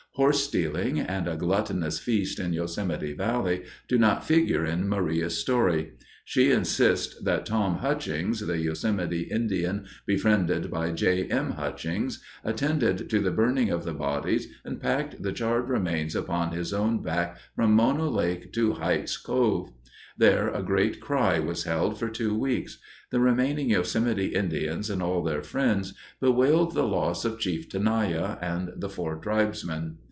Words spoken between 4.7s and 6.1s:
Maria's story.